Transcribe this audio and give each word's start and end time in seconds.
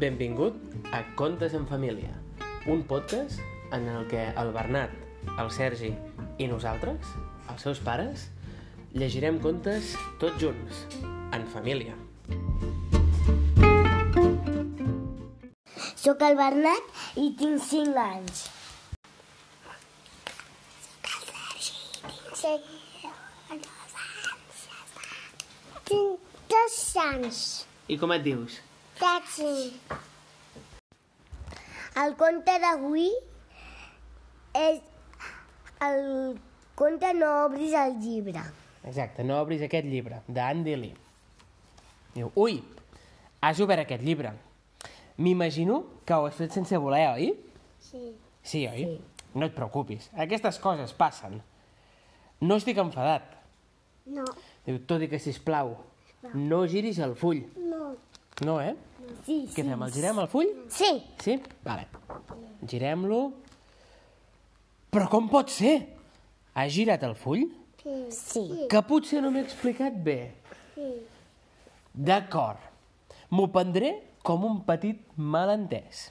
Benvingut 0.00 0.54
a 0.96 1.02
Contes 1.14 1.52
en 1.52 1.66
Família, 1.68 2.08
un 2.64 2.84
podcast 2.88 3.38
en 3.70 3.86
el 3.86 4.06
que 4.08 4.22
el 4.30 4.50
Bernat, 4.54 4.94
el 5.36 5.50
Sergi 5.52 5.90
i 6.40 6.46
nosaltres, 6.48 7.10
els 7.52 7.60
seus 7.60 7.82
pares, 7.84 8.22
llegirem 8.96 9.36
contes 9.44 9.90
tots 10.22 10.40
junts, 10.40 10.86
en 11.36 11.44
família. 11.52 11.98
Soc 16.00 16.24
el 16.30 16.38
Bernat 16.40 17.20
i 17.20 17.28
tinc 17.36 17.60
5 17.66 18.00
anys. 18.06 18.48
Soc 22.40 22.72
Tinc 25.92 26.34
dos 26.56 26.82
anys. 27.04 27.44
I 27.92 28.00
com 28.00 28.16
et 28.16 28.24
dius? 28.24 28.62
Taxi. 29.00 29.72
El 32.00 32.12
conte 32.20 32.52
d'avui 32.60 33.06
és 34.60 34.82
el 35.86 36.02
conte 36.76 37.12
No 37.16 37.30
obris 37.46 37.72
el 37.80 37.96
llibre. 38.02 38.42
Exacte, 38.84 39.24
no 39.24 39.38
obris 39.40 39.64
aquest 39.64 39.88
llibre, 39.88 40.20
d'Andy 40.28 40.74
Lee. 40.76 40.92
Diu, 42.12 42.28
ui, 42.36 42.58
has 43.40 43.62
obert 43.64 43.86
aquest 43.86 44.04
llibre. 44.04 44.34
M'imagino 45.20 45.80
que 46.04 46.16
ho 46.16 46.28
has 46.28 46.36
fet 46.36 46.52
sense 46.56 46.76
voler, 46.80 47.06
oi? 47.14 47.30
Sí. 47.80 48.02
Sí, 48.42 48.66
oi? 48.68 48.84
No 49.32 49.48
et 49.48 49.56
preocupis, 49.56 50.10
aquestes 50.26 50.60
coses 50.60 50.92
passen. 50.96 51.40
No 52.40 52.60
estic 52.60 52.80
enfadat. 52.84 53.32
No. 54.12 54.28
Diu, 54.68 54.80
tot 54.88 55.04
i 55.04 55.08
que, 55.08 55.20
sisplau, 55.22 55.74
no 56.36 56.62
giris 56.68 57.00
el 57.00 57.16
full. 57.16 57.44
No. 57.64 57.94
No, 58.44 58.60
eh? 58.60 58.76
Sí, 59.26 59.38
Què 59.54 59.64
fem, 59.64 59.82
el 59.86 59.92
girem 59.94 60.18
el 60.22 60.28
full? 60.32 60.50
Sí. 60.72 60.90
Sí? 61.22 61.36
Vale. 61.64 61.86
Girem-lo. 62.68 63.20
Però 64.90 65.08
com 65.12 65.28
pot 65.30 65.50
ser? 65.54 65.76
Has 66.54 66.72
girat 66.74 67.02
el 67.06 67.14
full? 67.14 67.44
Sí. 68.12 68.66
Que 68.70 68.82
potser 68.84 69.22
no 69.22 69.30
m'he 69.32 69.42
explicat 69.46 69.94
bé. 70.04 70.18
D'acord. 71.94 72.58
M'ho 73.30 73.46
prendré 73.54 73.92
com 74.26 74.44
un 74.44 74.58
petit 74.66 74.98
malentès. 75.16 76.08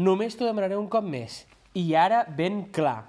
Només 0.00 0.34
t'ho 0.34 0.48
demanaré 0.48 0.76
un 0.80 0.88
cop 0.90 1.04
més. 1.06 1.42
I 1.76 1.84
ara 1.98 2.24
ben 2.26 2.64
clar. 2.74 3.04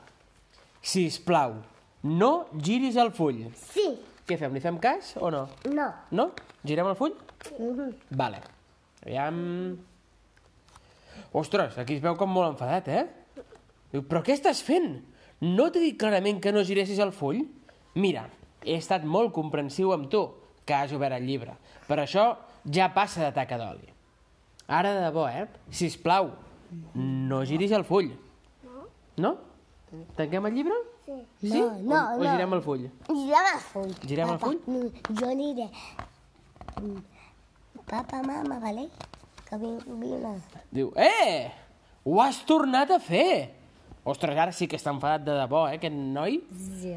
Si 0.85 1.07
plau, 1.25 1.55
no 2.03 2.45
giris 2.61 2.97
el 3.01 3.11
full. 3.15 3.45
Sí. 3.71 3.87
Què 4.25 4.37
fem, 4.41 4.53
li 4.53 4.61
fem 4.61 4.77
cas 4.81 5.15
o 5.21 5.29
no? 5.33 5.45
No. 5.69 5.87
No? 6.11 6.27
Girem 6.65 6.87
el 6.91 6.97
full? 6.97 7.13
Mhm. 7.59 7.93
Vale. 8.17 8.41
Aviam... 9.05 9.77
Ostres, 11.35 11.77
aquí 11.77 11.97
es 11.97 12.01
veu 12.03 12.15
com 12.17 12.31
molt 12.31 12.53
enfadat, 12.53 12.87
eh? 12.89 13.43
Diu, 13.91 14.03
però 14.07 14.21
què 14.25 14.33
estàs 14.35 14.61
fent? 14.65 14.97
No 15.43 15.67
t'he 15.71 15.83
dit 15.83 15.97
clarament 15.99 16.39
que 16.43 16.53
no 16.55 16.63
giressis 16.67 16.99
el 17.03 17.11
full? 17.15 17.41
Mira, 17.99 18.25
he 18.63 18.77
estat 18.79 19.03
molt 19.07 19.33
comprensiu 19.35 19.91
amb 19.95 20.07
tu, 20.11 20.23
que 20.65 20.73
has 20.75 20.93
obert 20.95 21.19
el 21.19 21.27
llibre. 21.27 21.53
Per 21.87 21.99
això 22.01 22.25
ja 22.71 22.89
passa 22.95 23.27
de 23.27 23.33
taca 23.35 23.59
d'oli. 23.61 23.91
Ara 24.65 24.95
de 24.95 25.03
debò, 25.05 25.27
eh? 25.29 25.45
Sisplau, 25.69 26.31
no 26.95 27.43
giris 27.45 27.75
el 27.77 27.85
full. 27.85 28.09
No. 28.65 28.87
No? 29.21 29.35
Tanquem 30.17 30.49
el 30.49 30.55
llibre? 30.57 30.79
Sí. 31.05 31.19
Sí? 31.43 31.59
No, 31.59 31.67
no, 31.83 31.99
o, 32.15 32.23
o 32.23 32.23
girem 32.25 32.55
el 32.57 32.63
full? 32.65 32.87
Girem 33.11 33.51
el 33.51 33.61
full. 33.69 33.91
Girem 34.07 34.33
el 34.33 34.39
full? 34.41 34.57
no, 34.71 34.87
Jo 35.19 35.29
aniré. 35.29 35.69
Papa, 37.85 38.21
mama, 38.23 38.59
vale? 38.59 38.89
Que 39.45 39.57
vine. 39.61 40.33
Diu, 40.73 40.91
eh, 40.97 41.51
ho 42.03 42.21
has 42.21 42.41
tornat 42.45 42.91
a 42.91 42.99
fer. 42.99 43.51
Ostres, 44.05 44.37
ara 44.37 44.53
sí 44.53 44.67
que 44.69 44.77
està 44.77 44.93
enfadat 44.93 45.25
de 45.25 45.37
debò, 45.37 45.67
eh, 45.69 45.77
aquest 45.77 45.93
noi. 45.93 46.39
Sí. 46.81 46.95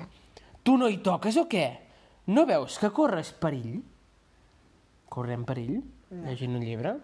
Tu 0.64 0.76
no 0.76 0.88
hi 0.88 0.98
toques 1.04 1.36
o 1.36 1.46
què? 1.48 1.66
No 2.28 2.44
veus 2.48 2.78
que 2.80 2.90
corres 2.92 3.32
perill? 3.32 3.82
Correm 5.08 5.44
perill? 5.48 5.80
Llegint 6.10 6.56
un 6.56 6.64
llibre? 6.64 6.96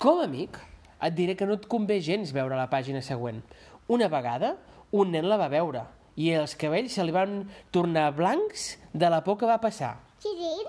Com 0.00 0.20
a 0.20 0.24
amic, 0.28 0.56
et 1.00 1.14
diré 1.16 1.36
que 1.36 1.46
no 1.48 1.56
et 1.58 1.68
convé 1.68 2.00
gens 2.04 2.32
veure 2.32 2.56
la 2.56 2.68
pàgina 2.70 3.02
següent. 3.04 3.40
Una 3.88 4.08
vegada, 4.12 4.56
un 4.92 5.12
nen 5.12 5.28
la 5.28 5.36
va 5.40 5.48
veure 5.52 5.84
i 6.18 6.32
els 6.34 6.56
cabells 6.58 6.96
se 6.98 7.04
li 7.06 7.14
van 7.14 7.44
tornar 7.70 8.10
blancs 8.16 8.72
de 8.92 9.08
la 9.08 9.22
por 9.24 9.38
que 9.38 9.46
va 9.46 9.60
passar. 9.62 9.94
Girir? 10.24 10.66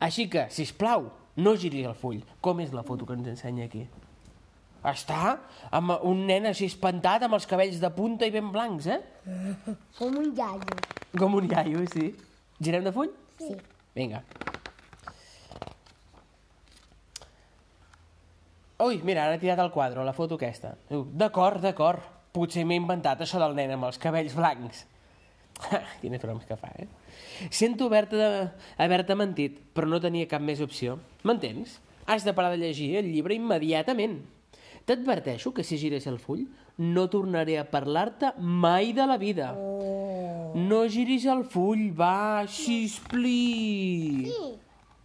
Així 0.00 0.26
que, 0.32 0.46
si 0.50 0.64
plau, 0.78 1.10
no 1.36 1.54
giris 1.56 1.86
el 1.86 1.96
full. 1.98 2.20
Com 2.40 2.60
és 2.64 2.72
la 2.72 2.84
foto 2.86 3.06
que 3.06 3.16
ens 3.16 3.28
ensenya 3.34 3.66
aquí? 3.68 3.84
Està 4.86 5.36
amb 5.74 5.96
un 6.06 6.24
nen 6.28 6.46
així 6.46 6.68
espantat 6.70 7.24
amb 7.26 7.34
els 7.38 7.46
cabells 7.50 7.80
de 7.82 7.90
punta 7.94 8.26
i 8.28 8.34
ben 8.34 8.52
blancs, 8.54 8.86
eh? 8.86 9.00
Com 9.98 10.18
un 10.20 10.32
gallo. 10.36 10.76
Com 11.18 11.34
un 11.34 11.48
gallo, 11.50 11.82
sí. 11.90 12.12
Girem 12.62 12.84
de 12.86 12.92
full? 12.94 13.10
Sí. 13.40 13.56
Vinga. 13.96 14.22
Ui, 18.84 19.00
mira, 19.02 19.24
ara 19.24 19.36
he 19.36 19.40
tirat 19.40 19.60
el 19.62 19.72
quadre, 19.72 20.04
la 20.04 20.12
foto 20.12 20.36
aquesta. 20.36 20.74
D'acord, 20.92 21.62
d'acord. 21.64 22.12
Potser 22.36 22.66
m'he 22.68 22.76
inventat 22.76 23.22
això 23.24 23.40
del 23.40 23.56
nen 23.56 23.72
amb 23.72 23.88
els 23.88 23.98
cabells 23.98 24.34
blancs. 24.36 24.84
Quines 26.02 26.22
bromes 26.22 26.46
que 26.46 26.56
fa, 26.60 26.70
eh? 26.76 26.86
Sento 27.50 27.86
haver-te 27.86 28.16
de... 28.16 28.48
haver 28.78 29.04
mentit, 29.16 29.58
però 29.74 29.88
no 29.88 30.00
tenia 30.00 30.28
cap 30.28 30.42
més 30.42 30.60
opció. 30.60 30.98
M'entens? 31.24 31.80
Has 32.06 32.24
de 32.24 32.32
parar 32.32 32.52
de 32.52 32.58
llegir 32.62 32.96
el 32.96 33.10
llibre 33.12 33.34
immediatament. 33.34 34.20
T'adverteixo 34.86 35.52
que 35.52 35.64
si 35.66 35.78
gires 35.78 36.06
el 36.06 36.20
full 36.22 36.44
no 36.78 37.08
tornaré 37.10 37.58
a 37.58 37.64
parlar-te 37.66 38.30
mai 38.38 38.92
de 38.92 39.06
la 39.06 39.16
vida. 39.18 39.50
No 39.56 40.84
giris 40.88 41.26
el 41.26 41.42
full, 41.44 41.90
va, 41.90 42.46
sispli. 42.46 44.30
Sí. 44.30 44.54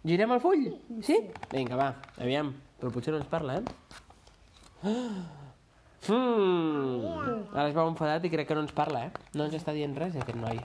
Girem 0.06 0.32
el 0.34 0.40
full? 0.42 0.66
Sí? 1.02 1.18
Vinga, 1.50 1.78
va, 1.78 1.90
aviam. 2.18 2.54
Però 2.78 2.90
potser 2.94 3.14
no 3.14 3.22
ens 3.22 3.30
parla, 3.30 3.60
eh? 3.60 3.64
Mm. 6.08 7.52
Ara 7.54 7.68
es 7.68 7.74
veu 7.76 7.86
enfadat 7.86 8.24
i 8.26 8.30
crec 8.32 8.48
que 8.48 8.56
no 8.58 8.64
ens 8.64 8.72
parla, 8.74 9.04
eh? 9.06 9.26
No 9.38 9.46
ens 9.46 9.54
està 9.58 9.74
dient 9.76 9.94
res, 9.94 10.16
aquest 10.18 10.38
noi. 10.38 10.58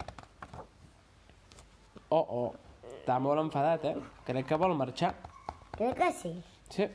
Oh, 2.10 2.24
oh. 2.24 2.48
Està 2.96 3.20
molt 3.22 3.40
enfadat, 3.44 3.86
eh? 3.86 3.96
Crec 4.28 4.48
que 4.50 4.58
vol 4.60 4.74
marxar. 4.80 5.14
Crec 5.76 5.98
que 6.00 6.12
sí. 6.16 6.34
Sí. 6.74 6.88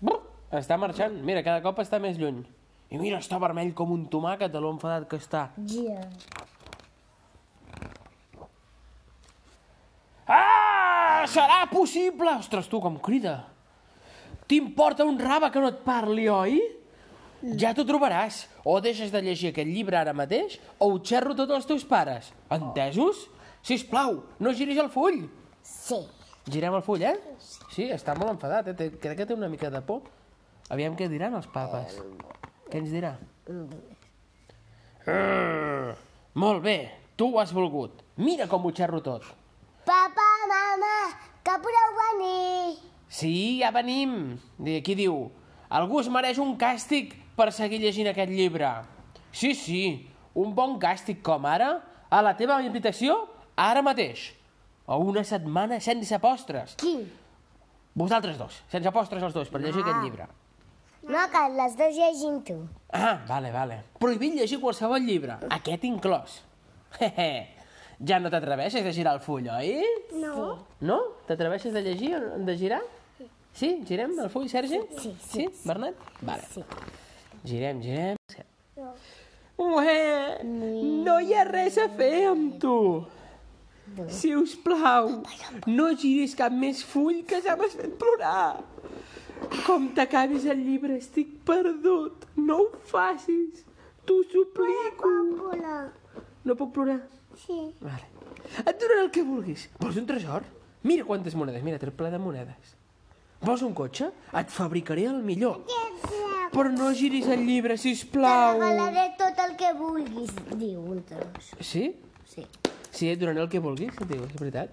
Brr, 0.00 0.18
està 0.58 0.78
marxant. 0.80 1.14
Mira, 1.24 1.44
cada 1.46 1.62
cop 1.64 1.78
està 1.84 2.00
més 2.02 2.18
lluny. 2.18 2.42
I 2.90 2.98
mira, 3.00 3.20
està 3.20 3.38
vermell 3.40 3.70
com 3.76 3.92
un 3.94 4.06
tomàquet 4.10 4.52
de 4.52 4.60
lo 4.64 4.72
enfadat 4.74 5.06
que 5.08 5.20
està. 5.20 5.50
Gira. 5.68 6.02
Ah! 10.26 11.24
Serà 11.28 11.62
possible! 11.70 12.32
Ostres, 12.40 12.68
tu, 12.72 12.80
com 12.80 12.96
crida. 13.04 13.42
T'importa 14.48 15.04
un 15.04 15.18
raba 15.20 15.52
que 15.52 15.60
no 15.60 15.68
et 15.68 15.80
parli, 15.84 16.28
oi? 16.32 16.58
Ja 17.58 17.70
t'ho 17.74 17.84
trobaràs. 17.86 18.46
O 18.64 18.80
deixes 18.82 19.12
de 19.14 19.20
llegir 19.22 19.52
aquest 19.52 19.68
llibre 19.68 19.96
ara 19.96 20.12
mateix, 20.12 20.58
o 20.78 20.88
ho 20.92 21.00
xerro 21.04 21.34
tots 21.38 21.52
els 21.54 21.66
teus 21.66 21.84
pares. 21.84 22.32
Entesos? 22.50 23.28
Sisplau, 23.62 24.22
no 24.40 24.52
giris 24.54 24.78
el 24.78 24.88
full. 24.90 25.24
Sí. 25.62 25.98
Girem 26.48 26.74
el 26.74 26.82
full, 26.82 27.02
eh? 27.04 27.14
Sí, 27.70 27.90
està 27.92 28.14
molt 28.16 28.30
enfadat, 28.32 28.68
eh? 28.72 28.74
Té- 28.74 28.90
Crec 28.98 29.18
que 29.18 29.26
té 29.26 29.34
una 29.34 29.48
mica 29.52 29.70
de 29.70 29.80
por. 29.82 30.02
Aviam 30.70 30.96
què 30.96 31.08
diran 31.08 31.34
els 31.34 31.46
papes. 31.52 31.98
Què 32.70 32.78
ens 32.80 32.90
dirà? 32.92 33.14
Mm, 35.06 35.94
molt 36.34 36.62
bé, 36.62 36.76
tu 37.16 37.30
ho 37.34 37.40
has 37.40 37.52
volgut. 37.52 38.02
Mira 38.16 38.46
com 38.48 38.64
ho 38.66 38.72
xerro 38.74 39.00
tot. 39.02 39.24
Papa, 39.86 40.26
mama, 40.50 40.94
que 41.42 41.54
podeu 41.64 41.94
venir. 42.02 42.78
Sí, 43.08 43.58
ja 43.62 43.70
venim. 43.72 44.38
I 44.64 44.76
Aquí 44.82 44.94
diu, 44.98 45.30
algú 45.68 46.00
es 46.00 46.08
mereix 46.12 46.38
un 46.42 46.56
càstig 46.58 47.14
per 47.36 47.50
seguir 47.52 47.80
llegint 47.82 48.10
aquest 48.10 48.32
llibre. 48.32 48.70
Sí, 49.32 49.54
sí, 49.54 49.82
un 50.34 50.54
bon 50.54 50.78
càstig 50.80 51.22
com 51.22 51.46
ara, 51.46 51.76
a 52.10 52.22
la 52.24 52.34
teva 52.36 52.60
invitació, 52.64 53.20
ara 53.56 53.82
mateix. 53.84 54.32
O 54.88 54.96
una 55.04 55.24
setmana 55.24 55.80
sense 55.84 56.18
postres. 56.18 56.74
Qui? 56.80 56.96
Vosaltres 57.98 58.38
dos, 58.38 58.62
sense 58.72 58.92
postres 58.94 59.22
els 59.26 59.34
dos, 59.34 59.50
per 59.52 59.60
llegir 59.60 59.82
aquest 59.84 60.04
llibre. 60.04 60.28
No, 61.08 61.20
que 61.32 61.42
les 61.56 61.76
dos 61.76 61.94
llegim 61.96 62.40
tu. 62.44 62.56
Ah, 62.92 63.18
vale, 63.28 63.52
vale. 63.52 63.82
Prohibit 64.00 64.34
llegir 64.38 64.58
qualsevol 64.60 65.04
llibre, 65.04 65.38
aquest 65.58 65.84
inclòs. 65.88 66.40
Hehe. 67.00 67.30
ja 68.08 68.20
no 68.22 68.30
t'atreveixes 68.30 68.86
a 68.86 68.92
girar 68.94 69.16
el 69.16 69.20
full, 69.20 69.48
oi? 69.50 69.72
No. 70.22 70.50
No? 70.80 70.98
T'atreveixes 71.26 71.74
de 71.74 71.82
llegir, 71.82 72.14
o 72.16 72.38
de 72.46 72.56
girar? 72.56 72.80
Sí? 73.58 73.70
Girem 73.88 74.12
el 74.22 74.30
full, 74.30 74.46
Sergi? 74.48 74.78
Sí, 75.00 75.16
Sí, 75.32 75.48
Bernat? 75.64 75.94
Vale. 76.22 76.44
Sí. 76.52 76.62
Girem, 77.44 77.80
girem. 77.82 78.16
Ué, 79.58 80.44
no 80.46 81.16
hi 81.18 81.32
ha 81.34 81.42
res 81.48 81.78
a 81.82 81.88
fer 81.98 82.28
amb 82.30 82.60
tu. 82.62 82.74
Si 84.14 84.30
us 84.36 84.52
plau, 84.62 85.08
no 85.66 85.88
giris 85.98 86.36
cap 86.38 86.54
més 86.54 86.84
full 86.86 87.24
que 87.26 87.40
ja 87.42 87.56
m'has 87.58 87.74
fet 87.74 87.96
plorar. 87.98 88.60
Com 89.66 89.88
t'acabis 89.96 90.46
el 90.52 90.62
llibre, 90.62 91.00
estic 91.02 91.32
perdut. 91.48 92.28
No 92.36 92.60
ho 92.62 92.68
facis. 92.92 93.64
T'ho 94.06 94.20
suplico. 94.30 95.10
Hola. 95.48 95.80
No 96.44 96.54
puc 96.54 96.74
plorar? 96.76 97.00
Sí. 97.42 97.58
Vale. 97.82 98.06
Et 98.62 98.74
donaré 98.78 99.02
el 99.06 99.10
que 99.14 99.26
vulguis. 99.26 99.66
Vols 99.80 99.98
un 99.98 100.06
tresor? 100.06 100.46
Mira 100.86 101.04
quantes 101.04 101.34
monedes. 101.34 101.64
Mira, 101.66 101.80
té 101.82 101.90
ple 101.90 102.10
de 102.14 102.22
monedes. 102.22 102.76
Vols 103.42 103.62
un 103.62 103.74
cotxe? 103.74 104.10
Et 104.40 104.50
fabricaré 104.50 105.04
el 105.10 105.20
millor. 105.22 105.60
Però 106.52 106.70
no 106.72 106.88
giris 106.96 107.26
el 107.30 107.44
llibre, 107.46 107.74
Te 107.76 107.82
sisplau. 107.82 108.58
regalaré 108.58 109.12
tot 109.18 109.38
el 109.44 109.54
que 109.60 109.72
vulguis, 109.76 110.30
diu 110.56 110.80
un 110.80 111.02
tros. 111.04 111.50
Sí? 111.60 111.84
Sí. 112.26 112.46
Sí, 112.90 113.10
et 113.12 113.20
donaré 113.20 113.40
el 113.44 113.50
que 113.52 113.60
vulguis, 113.60 113.92
et 114.00 114.08
diu, 114.08 114.24
és 114.24 114.34
veritat. 114.40 114.70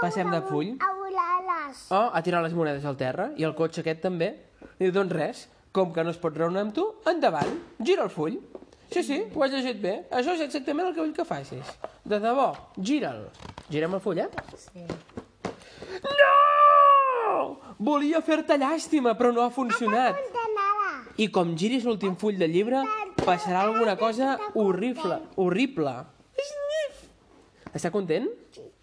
Passem 0.00 0.30
de 0.30 0.40
full. 0.48 0.72
A 0.82 0.92
volar 0.96 1.34
les... 1.48 1.82
Oh, 1.94 2.08
ha 2.12 2.22
tirat 2.24 2.42
les 2.46 2.54
monedes 2.56 2.84
al 2.88 2.96
terra, 2.98 3.30
i 3.36 3.44
el 3.46 3.54
cotxe 3.58 3.82
aquest 3.84 4.00
també. 4.04 4.30
Diu, 4.78 4.92
doncs 4.94 5.12
res, 5.14 5.42
com 5.76 5.92
que 5.94 6.04
no 6.04 6.10
es 6.14 6.18
pot 6.22 6.36
raonar 6.38 6.64
amb 6.66 6.74
tu, 6.76 6.86
endavant, 7.10 7.52
gira 7.84 8.06
el 8.06 8.10
full. 8.14 8.38
Sí, 8.92 9.02
sí, 9.02 9.18
ho 9.34 9.42
has 9.42 9.50
llegit 9.52 9.80
bé. 9.82 9.96
Això 10.14 10.36
és 10.36 10.42
exactament 10.46 10.88
el 10.88 10.94
que 10.94 11.02
vull 11.02 11.12
que 11.16 11.26
facis. 11.26 11.74
De 12.06 12.20
debò, 12.22 12.52
gira'l. 12.78 13.26
Girem 13.70 13.96
el 13.98 14.02
full, 14.04 14.20
eh? 14.22 14.28
Sí. 14.62 14.86
Volia 17.78 18.22
fer-te 18.24 18.56
llàstima, 18.56 19.12
però 19.18 19.32
no 19.36 19.44
ha 19.44 19.50
funcionat. 19.52 20.16
De. 20.16 20.44
I 21.20 21.28
com 21.32 21.54
giris 21.56 21.84
l'últim 21.84 22.16
full 22.16 22.38
del 22.40 22.52
llibre, 22.52 22.82
passarà 23.22 23.62
alguna 23.66 23.96
cosa 24.00 24.36
horrible, 24.54 25.20
horrible. 25.36 25.94
Està 27.76 27.90
content? 27.92 28.28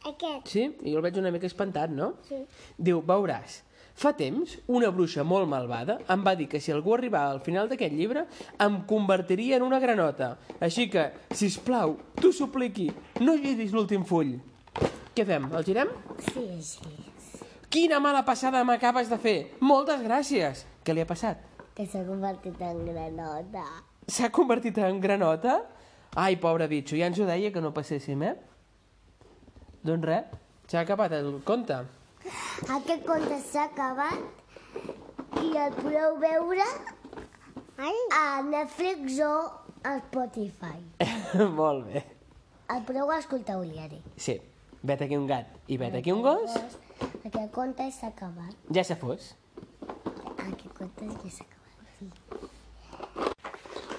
Aquest. 0.06 0.50
Sí? 0.52 0.66
I 0.84 0.94
jo 0.94 1.00
el 1.00 1.06
veig 1.06 1.18
una 1.18 1.32
mica 1.34 1.50
espantat, 1.50 1.94
no? 1.94 2.12
Sí. 2.28 2.44
Diu, 2.78 3.00
veuràs, 3.08 3.62
fa 3.98 4.12
temps 4.18 4.58
una 4.68 4.90
bruixa 4.94 5.24
molt 5.26 5.50
malvada 5.50 6.00
em 6.14 6.26
va 6.26 6.34
dir 6.38 6.48
que 6.52 6.62
si 6.62 6.74
algú 6.74 6.96
arribava 6.96 7.32
al 7.34 7.42
final 7.46 7.70
d'aquest 7.70 7.94
llibre 7.94 8.26
em 8.66 8.82
convertiria 8.90 9.58
en 9.58 9.66
una 9.66 9.80
granota. 9.82 10.36
Així 10.60 10.90
que, 10.94 11.08
si 11.34 11.50
us 11.50 11.58
plau, 11.62 11.98
t'ho 12.20 12.34
supliqui, 12.34 12.92
no 13.22 13.38
giris 13.42 13.74
l'últim 13.74 14.06
full. 14.06 14.36
Què 15.14 15.26
fem? 15.30 15.50
El 15.54 15.66
girem? 15.66 15.90
Sí, 16.30 16.48
sí. 16.62 17.13
Quina 17.74 17.98
mala 17.98 18.20
passada 18.22 18.60
m'acabes 18.62 19.08
de 19.10 19.18
fer! 19.18 19.38
Moltes 19.66 20.04
gràcies! 20.06 20.60
Què 20.86 20.94
li 20.94 21.02
ha 21.02 21.08
passat? 21.10 21.40
Que 21.74 21.88
s'ha 21.90 22.04
convertit 22.06 22.60
en 22.62 22.84
granota. 22.86 23.64
S'ha 24.06 24.30
convertit 24.30 24.78
en 24.78 25.00
granota? 25.02 25.56
Ai, 26.22 26.36
pobre 26.44 26.68
bitxo, 26.70 27.00
ja 27.00 27.08
ens 27.10 27.18
ho 27.18 27.26
deia 27.26 27.50
que 27.56 27.64
no 27.66 27.72
passéssim, 27.74 28.22
eh? 28.28 28.36
Doncs 29.90 30.06
res, 30.06 30.38
s'ha 30.70 30.84
acabat 30.84 31.16
el 31.18 31.32
conte. 31.48 31.80
Aquest 32.78 33.10
conte 33.10 33.42
s'ha 33.48 33.66
acabat 33.72 35.42
i 35.42 35.58
el 35.66 35.74
podeu 35.80 36.22
veure 36.22 36.70
a 38.22 38.24
Netflix 38.54 39.18
o 39.26 39.34
a 39.82 39.98
Spotify. 40.06 40.78
Molt 41.58 41.90
bé. 41.90 42.06
El 42.70 42.86
podeu 42.86 43.10
escoltar 43.18 43.58
a 43.58 43.66
diari. 43.66 44.04
Sí, 44.14 44.38
vet 44.86 45.02
aquí 45.02 45.18
un 45.18 45.26
gat 45.26 45.50
i 45.74 45.82
vet 45.82 45.98
aquí 45.98 46.14
un 46.14 46.22
gos, 46.22 46.54
Aquest 47.24 47.52
conte 47.56 47.86
s'ha 47.92 48.08
acabat. 48.12 48.56
ja 48.76 48.84
se 48.84 48.96
fos. 49.00 49.36
Aquest 50.38 50.74
conte 50.78 51.08
ja 51.08 51.30
s'ha 51.32 51.46
acabat. 51.48 51.78
Sí. 52.00 52.10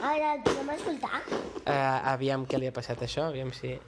Ara 0.05 0.35
el 0.35 0.43
podem 0.44 0.71
escoltar? 0.75 1.21
Uh, 1.65 2.12
aviam 2.12 2.44
què 2.44 2.59
li 2.61 2.69
ha 2.69 2.73
passat 2.76 3.00
això, 3.06 3.29
aviam 3.31 3.53
si... 3.56 3.79